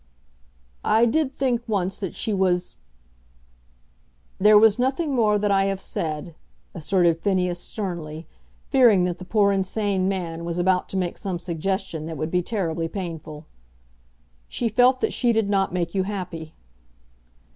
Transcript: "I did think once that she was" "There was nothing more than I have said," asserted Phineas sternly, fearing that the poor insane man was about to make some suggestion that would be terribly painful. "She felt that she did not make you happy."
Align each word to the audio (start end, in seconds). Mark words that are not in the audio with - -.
"I 0.83 1.05
did 1.05 1.31
think 1.31 1.61
once 1.67 1.99
that 1.99 2.15
she 2.15 2.33
was" 2.33 2.77
"There 4.39 4.57
was 4.57 4.79
nothing 4.79 5.13
more 5.13 5.37
than 5.37 5.51
I 5.51 5.65
have 5.65 5.79
said," 5.79 6.33
asserted 6.73 7.19
Phineas 7.19 7.59
sternly, 7.59 8.25
fearing 8.67 9.03
that 9.03 9.19
the 9.19 9.25
poor 9.25 9.51
insane 9.51 10.07
man 10.07 10.43
was 10.43 10.57
about 10.57 10.89
to 10.89 10.97
make 10.97 11.19
some 11.19 11.37
suggestion 11.37 12.07
that 12.07 12.17
would 12.17 12.31
be 12.31 12.41
terribly 12.41 12.87
painful. 12.87 13.45
"She 14.47 14.69
felt 14.69 15.01
that 15.01 15.13
she 15.13 15.31
did 15.31 15.51
not 15.51 15.71
make 15.71 15.93
you 15.93 16.01
happy." 16.01 16.55